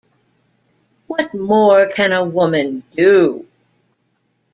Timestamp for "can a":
1.93-2.25